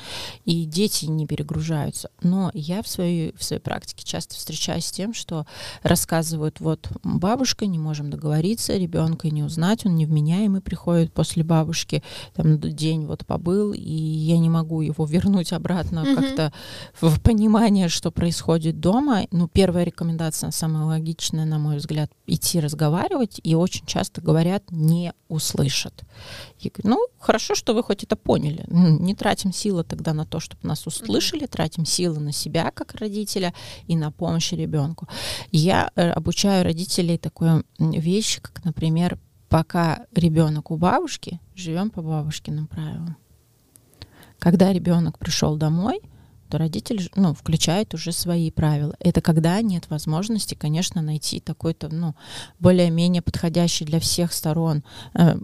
[0.44, 2.10] и дети не перегружаются.
[2.22, 5.46] Но я в своей, в своей практике часто встречаюсь с тем, что
[5.82, 12.02] рассказывают, вот бабушка, не можем договориться, ребенка не узнать, он невменяемый приходит после бабушки,
[12.34, 16.52] там день вот побыл, и я не могу его вернуть обратно как-то
[17.00, 19.26] в понимание, что происходит дома.
[19.30, 25.12] Ну, первая рекомендация, самая логичная, на мой взгляд, идти разговаривать, и очень часто говорят, не
[25.28, 26.04] услышат.
[26.58, 28.64] Я говорю, ну, хорошо, что вы хоть это поняли.
[28.68, 33.54] Не тратим силы тогда на то, чтобы нас услышали, тратим силы на себя как родителя
[33.86, 35.08] и на помощь ребенку.
[35.50, 39.18] Я э, обучаю родителей такой м, вещи, как, например,
[39.48, 43.16] пока ребенок у бабушки, живем по бабушкиным правилам.
[44.38, 46.00] Когда ребенок пришел домой,
[46.48, 48.96] то родитель ну, включает уже свои правила.
[49.00, 52.14] Это когда нет возможности, конечно, найти такой-то ну,
[52.58, 54.82] более-менее подходящий для всех сторон
[55.14, 55.36] э,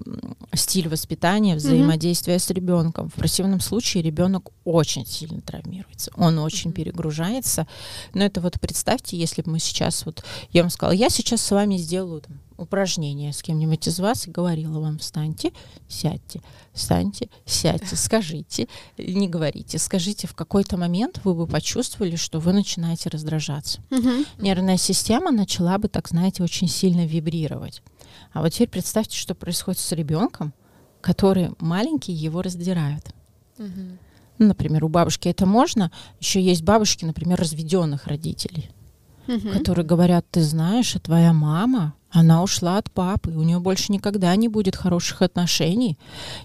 [0.55, 2.39] стиль воспитания, взаимодействия mm-hmm.
[2.39, 3.11] с ребенком.
[3.11, 6.75] В противном случае ребенок очень сильно травмируется, он очень mm-hmm.
[6.75, 7.67] перегружается.
[8.15, 11.51] Но это вот представьте, если бы мы сейчас вот, я вам сказала, я сейчас с
[11.51, 15.53] вами сделаю там, упражнение с кем-нибудь из вас и говорила вам, встаньте,
[15.89, 16.41] сядьте,
[16.73, 23.09] встаньте, сядьте, скажите, не говорите, скажите, в какой-то момент вы бы почувствовали, что вы начинаете
[23.09, 23.81] раздражаться.
[23.91, 24.11] Угу.
[24.39, 27.83] Нервная система начала бы, так знаете, очень сильно вибрировать.
[28.33, 30.53] А вот теперь представьте, что происходит с ребенком,
[31.01, 33.15] который маленький, его раздирают.
[33.59, 33.99] Угу.
[34.39, 35.93] Ну, например, у бабушки это можно.
[36.21, 38.71] Еще есть бабушки, например, разведенных родителей,
[39.29, 39.51] угу.
[39.51, 44.35] которые говорят, ты знаешь, а твоя мама она ушла от папы, у нее больше никогда
[44.37, 45.99] не будет хороших отношений,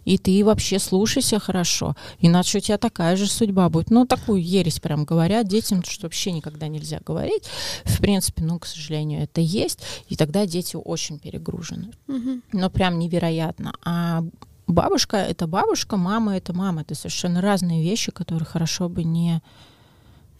[0.03, 3.91] и ты вообще слушайся хорошо, иначе у тебя такая же судьба будет.
[3.91, 7.43] Ну, такую ересь прям говорят детям, что вообще никогда нельзя говорить.
[7.85, 11.91] В принципе, ну, к сожалению, это есть, и тогда дети очень перегружены.
[12.07, 12.41] Угу.
[12.53, 13.73] Но прям невероятно.
[13.85, 14.23] А
[14.65, 16.81] бабушка— это бабушка, мама— это мама.
[16.81, 19.41] Это совершенно разные вещи, которые хорошо бы не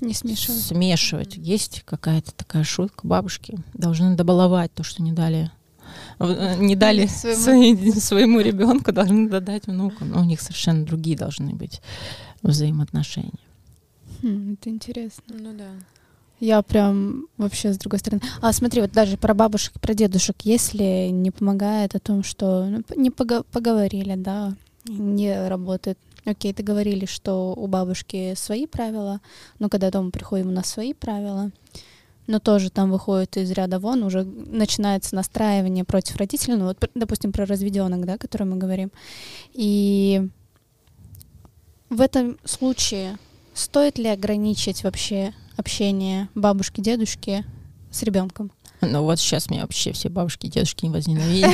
[0.02, 0.62] не смешивать.
[0.62, 1.38] Смешивать.
[1.38, 3.06] Есть какая-то такая шутка.
[3.06, 5.52] Бабушки должны добаловать то, что не дали
[6.20, 10.06] э, не дали своему, своему ребенку, должны додать внуку.
[10.06, 11.82] Но у них совершенно другие должны быть
[12.42, 13.32] взаимоотношения.
[14.22, 15.24] Хм, это интересно.
[15.28, 15.70] Ну да.
[16.40, 18.22] Я прям вообще с другой стороны.
[18.42, 22.84] А смотри, вот даже про бабушек, про дедушек, если не помогает о том, что ну,
[22.96, 24.54] не пога- поговорили, да,
[24.86, 25.98] не работает
[26.30, 29.20] Окей, ты говорили, что у бабушки свои правила,
[29.58, 31.50] но когда дома приходим, у нас свои правила.
[32.28, 36.58] Но тоже там выходит из ряда вон, уже начинается настраивание против родителей.
[36.58, 38.92] Ну, вот, допустим, про разведенок, да, о котором мы говорим.
[39.54, 40.30] И
[41.90, 43.18] в этом случае
[43.56, 47.44] стоит ли ограничить вообще общение бабушки, дедушки
[47.90, 48.52] с ребенком?
[48.90, 51.52] Ну вот сейчас меня вообще все бабушки и дедушки не возненавидят.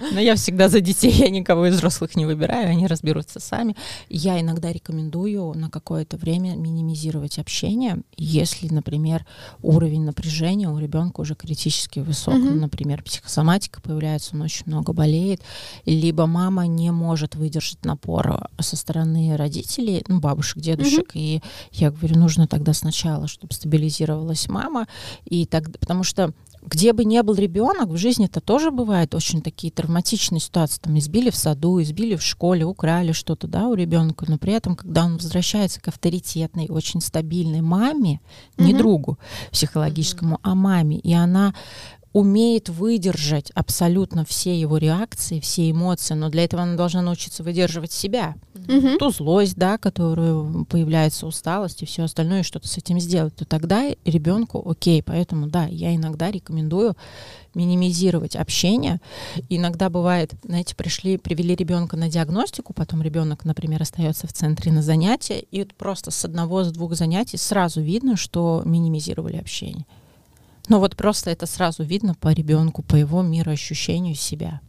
[0.12, 3.76] Но я всегда за детей, я никого из взрослых не выбираю, они разберутся сами.
[4.08, 9.26] Я иногда рекомендую на какое-то время минимизировать общение, если, например,
[9.62, 15.40] уровень напряжения у ребенка уже критически высок, например, психосоматика появляется, он очень много болеет,
[15.86, 21.40] либо мама не может выдержать напор со стороны родителей, ну, бабушек, дедушек, и
[21.72, 24.86] я говорю, нужно тогда сначала, чтобы стабилизировалась мама,
[25.24, 29.42] и так, потому что где бы ни был ребенок, в жизни это тоже бывает очень
[29.42, 30.80] такие травматичные ситуации.
[30.80, 34.26] Там избили в саду, избили в школе, украли что-то, да, у ребенка.
[34.28, 38.20] Но при этом, когда он возвращается к авторитетной, очень стабильной маме,
[38.56, 38.64] mm-hmm.
[38.64, 39.18] не другу
[39.50, 40.40] психологическому, mm-hmm.
[40.42, 41.54] а маме, и она
[42.12, 47.92] умеет выдержать абсолютно все его реакции, все эмоции, но для этого она должна научиться выдерживать
[47.92, 48.34] себя.
[48.54, 48.98] Mm-hmm.
[48.98, 53.44] Ту злость, да, которую появляется усталость и все остальное, и что-то с этим сделать, то
[53.44, 55.02] тогда ребенку окей.
[55.02, 56.96] Поэтому, да, я иногда рекомендую
[57.54, 59.00] минимизировать общение.
[59.48, 64.82] Иногда бывает, знаете, пришли, привели ребенка на диагностику, потом ребенок, например, остается в центре на
[64.82, 69.86] занятия, и вот просто с одного, с двух занятий сразу видно, что минимизировали общение.
[70.70, 74.60] Ну вот просто это сразу видно по ребенку, по его мироощущению себя.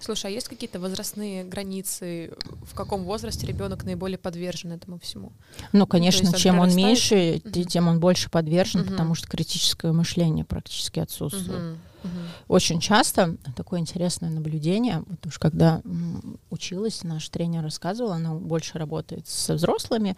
[0.00, 2.32] Слушай, а есть какие-то возрастные границы,
[2.64, 5.32] в каком возрасте ребенок наиболее подвержен этому всему?
[5.72, 7.64] Ну, конечно, ну, чем он меньше, uh-huh.
[7.64, 8.90] тем он больше подвержен, uh-huh.
[8.90, 11.60] потому что критическое мышление практически отсутствует.
[11.60, 11.76] Uh-huh.
[12.02, 12.08] Uh-huh.
[12.48, 15.82] Очень часто такое интересное наблюдение, вот уж когда
[16.50, 20.16] училась, наш тренер рассказывала, она больше работает со взрослыми,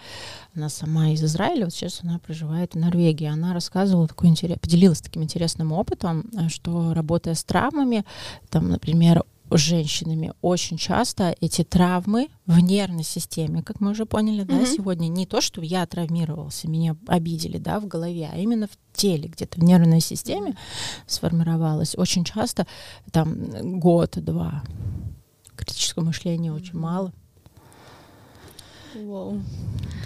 [0.54, 5.00] она сама из Израиля, вот сейчас она проживает в Норвегии, она рассказывала такой интерес, поделилась
[5.00, 8.04] таким интересным опытом, э, что работая с травмами,
[8.50, 9.24] там, например,
[9.56, 14.60] женщинами очень часто эти травмы в нервной системе, как мы уже поняли, mm-hmm.
[14.60, 18.96] да, сегодня не то, что я травмировался, меня обидели, да, в голове, а именно в
[18.96, 20.56] теле, где-то в нервной системе
[21.06, 21.96] сформировалось.
[21.96, 22.66] Очень часто
[23.10, 24.62] там год-два
[25.56, 26.56] критического мышления mm-hmm.
[26.56, 27.12] очень мало.
[28.94, 29.42] Wow.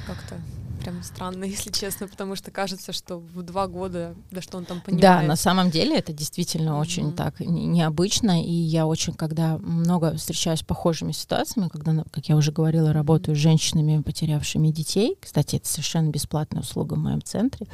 [0.07, 0.41] Как-то
[0.85, 4.81] прям странно, если честно, потому что кажется, что в два года, да что он там
[4.81, 5.03] понимает.
[5.03, 6.81] Да, на самом деле это действительно mm-hmm.
[6.81, 12.37] очень так необычно, и я очень, когда много встречаюсь с похожими ситуациями, когда, как я
[12.37, 17.67] уже говорила, работаю с женщинами, потерявшими детей, кстати, это совершенно бесплатная услуга в моем центре,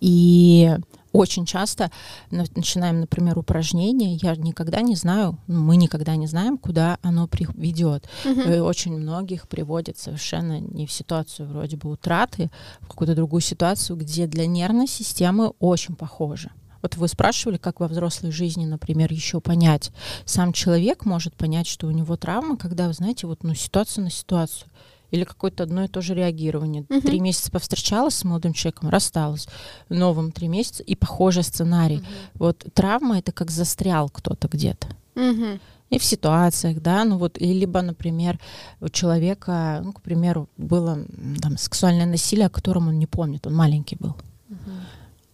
[0.00, 0.76] и
[1.12, 1.90] очень часто
[2.30, 8.08] начинаем, например, упражнение, я никогда не знаю, ну, мы никогда не знаем, куда оно приведет.
[8.24, 8.40] Угу.
[8.40, 13.96] И очень многих приводит совершенно не в ситуацию вроде бы утраты, в какую-то другую ситуацию,
[13.96, 16.50] где для нервной системы очень похоже.
[16.82, 19.90] Вот вы спрашивали, как во взрослой жизни, например, еще понять.
[20.24, 24.10] Сам человек может понять, что у него травма, когда, вы знаете, вот ну, ситуация на
[24.10, 24.67] ситуацию.
[25.10, 26.84] Или какое-то одно и то же реагирование.
[26.88, 27.02] Мгм.
[27.02, 29.48] Три месяца повстречалась с молодым человеком, рассталась.
[29.88, 32.02] Новым три месяца и похожий сценарий.
[32.34, 34.88] Вот травма это как застрял кто-то где-то.
[35.14, 35.60] Мгм.
[35.90, 38.38] И в ситуациях, да, ну вот, и либо, например,
[38.80, 40.98] у человека, ну, к примеру, было
[41.40, 44.14] там сексуальное насилие, о котором он не помнит, он маленький был.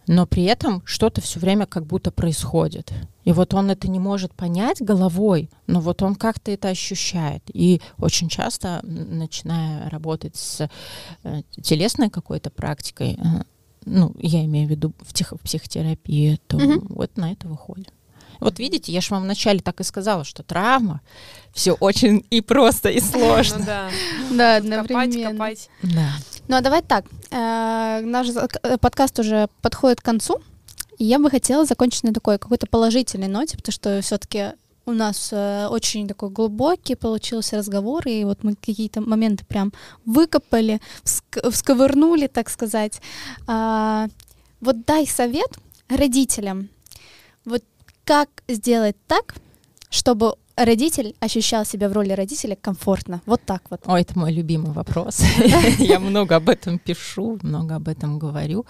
[0.06, 2.92] Но при этом что-то все время как будто происходит.
[3.24, 7.42] И вот он это не может понять головой, но вот он как-то это ощущает.
[7.54, 10.68] И очень часто, начиная работать с
[11.22, 13.42] э, телесной какой-то практикой, э,
[13.86, 16.86] ну, я имею в виду в, тех- в психотерапии, то Мгм.
[16.90, 17.92] вот на это выходим.
[18.40, 21.00] Вот видите, я же вам вначале так и сказала, что травма
[21.52, 23.58] все очень и просто, и сложно.
[23.58, 23.90] Ну да.
[24.30, 25.30] Да, Копать, одновременно.
[25.32, 25.68] копать.
[25.82, 26.08] Да.
[26.48, 30.42] Ну а давай так, э, наш э, подкаст уже подходит к концу,
[30.98, 34.52] и я бы хотела закончить на такой какой-то положительной ноте, потому что все-таки
[34.86, 39.72] у нас э, очень такой глубокий получился разговор, и вот мы какие-то моменты прям
[40.04, 43.00] выкопали, вск- всковырнули, так сказать.
[43.46, 44.08] А,
[44.60, 45.48] вот дай совет
[45.88, 46.68] родителям,
[48.04, 49.34] как сделать так,
[49.90, 53.80] чтобы родитель ощущал себя в роли родителя комфортно, вот так вот.
[53.86, 55.20] Ой, это мой любимый вопрос.
[55.78, 58.66] Я много об этом пишу, много об этом говорю.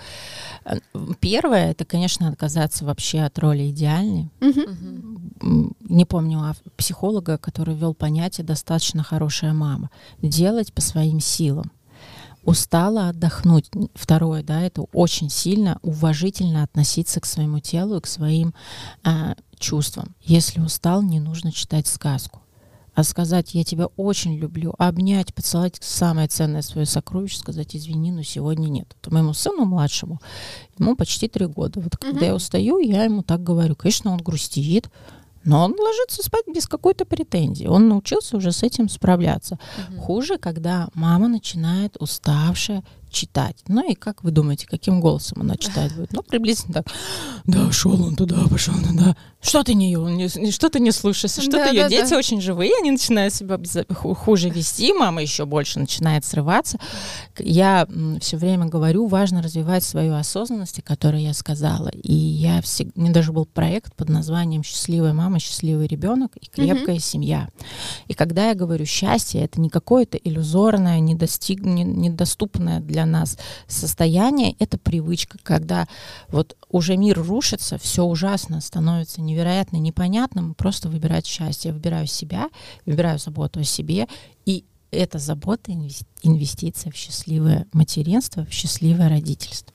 [1.20, 4.30] Первое, это, конечно, отказаться вообще от роли идеальной.
[4.40, 9.90] Не помню а психолога, который вел понятие «достаточно хорошая мама».
[10.22, 11.70] Делать по своим силам.
[12.44, 13.70] Устала отдохнуть.
[13.94, 18.54] Второе, да, это очень сильно уважительно относиться к своему телу и к своим
[19.02, 20.14] а, чувствам.
[20.20, 22.40] Если устал, не нужно читать сказку.
[22.94, 28.22] А сказать «я тебя очень люблю», обнять, поцеловать самое ценное свое сокровище, сказать «извини, но
[28.22, 28.94] сегодня нет».
[29.02, 30.20] Вот моему сыну младшему,
[30.78, 31.80] ему почти три года.
[31.80, 32.26] Вот когда Мгм.
[32.26, 33.74] я устаю, я ему так говорю.
[33.74, 34.88] Конечно, он грустит,
[35.44, 37.66] но он ложится спать без какой-то претензии.
[37.66, 39.58] Он научился уже с этим справляться.
[39.90, 40.00] Мгм.
[40.00, 42.82] Хуже, когда мама начинает уставшая
[43.14, 43.56] читать.
[43.68, 46.12] Ну и как вы думаете, каким голосом она читает будет?
[46.12, 46.86] Ну, приблизительно так.
[47.44, 49.16] Да, шел он туда, пошел туда.
[49.40, 51.42] Что ты не, не, что ты не слушаешься?
[51.42, 51.82] Что Да, ты ее?
[51.82, 52.18] да, Дети да.
[52.18, 53.58] очень живые, они начинают себя
[53.94, 56.78] хуже вести, мама еще больше начинает срываться.
[57.38, 57.86] Я
[58.20, 61.88] все время говорю, важно развивать свою осознанность, о которой я сказала.
[61.88, 66.46] И я всегда, у меня даже был проект под названием «Счастливая мама, счастливый ребенок и
[66.46, 67.48] крепкая семья».
[68.08, 74.54] И когда я говорю счастье, это не какое-то иллюзорное, недостиг, не- недоступное для нас состояние,
[74.58, 75.86] это привычка, когда
[76.28, 81.68] вот уже мир рушится, все ужасно, становится невероятно непонятным, просто выбирать счастье.
[81.70, 82.48] Я выбираю себя,
[82.86, 84.06] выбираю заботу о себе,
[84.46, 89.72] и эта забота инвес- инвестиция в счастливое материнство, в счастливое родительство.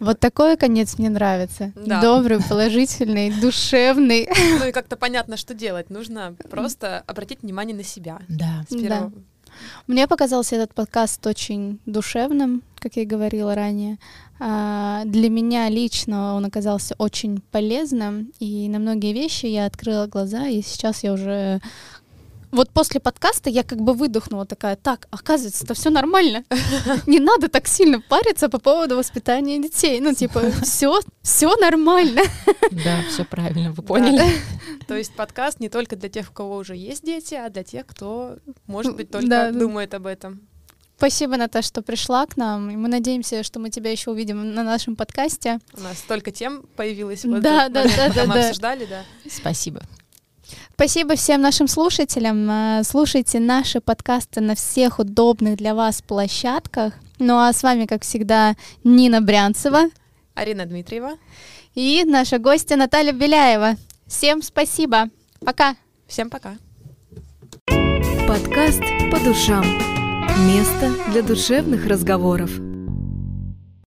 [0.00, 1.72] Вот такой конец мне нравится.
[1.76, 2.00] Да.
[2.02, 4.28] Добрый, положительный, душевный.
[4.58, 5.90] Ну и как-то понятно, что делать.
[5.90, 8.18] Нужно просто обратить внимание на себя.
[8.28, 8.64] Да.
[8.68, 9.12] С первого-
[9.86, 13.98] Мне показался этот подкаст очень душевным, как я и говорила ранее.
[14.38, 20.46] А, Для меня лично он оказался очень полезным, и на многие вещи я открыла глаза,
[20.46, 21.60] и сейчас я уже...
[22.52, 26.44] Вот после подкаста я как бы выдохнула такая, так, оказывается, это все нормально.
[27.06, 30.00] Не надо так сильно париться по поводу воспитания детей.
[30.00, 32.20] Ну, типа, все, все нормально.
[32.70, 34.22] Да, все правильно, вы поняли?
[34.86, 37.86] То есть подкаст не только для тех, у кого уже есть дети, а для тех,
[37.86, 38.36] кто,
[38.66, 40.42] может быть, только думает об этом.
[40.98, 42.70] Спасибо, Наташа, что пришла к нам.
[42.70, 45.58] И мы надеемся, что мы тебя еще увидим на нашем подкасте.
[45.76, 47.24] У нас столько тем появилось.
[47.24, 48.40] вот Да, да, да, да, мы да.
[48.40, 49.02] обсуждали, да.
[49.28, 49.82] Спасибо.
[50.74, 52.48] Спасибо всем нашим слушателям.
[52.50, 56.94] Э, Слушайте наши подкасты на всех удобных для вас площадках.
[57.18, 59.84] Ну а с вами, как всегда, Нина Брянцева
[60.34, 61.12] Арина Дмитриева.
[61.74, 63.76] и наша гостья Наталья Беляева.
[64.06, 65.08] Всем спасибо.
[65.44, 65.76] Пока.
[66.06, 66.56] Всем пока.
[68.26, 69.64] Подкаст «По душам».
[70.46, 72.71] Место для душевных разговоров.